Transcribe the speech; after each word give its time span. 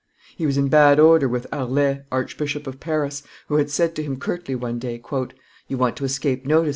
He 0.35 0.47
was 0.47 0.57
in 0.57 0.67
bad 0.67 0.99
odor 0.99 1.29
with 1.29 1.45
Harlay, 1.53 2.01
Archbishop 2.11 2.65
of 2.65 2.79
Paris, 2.79 3.21
who 3.49 3.57
had 3.57 3.69
said 3.69 3.93
to 3.97 4.03
him 4.03 4.17
curtly 4.17 4.55
one 4.55 4.79
day, 4.79 4.99
"You 5.67 5.77
want 5.77 5.95
to 5.97 6.05
escape 6.05 6.43
notice, 6.43 6.69
M. 6.69 6.69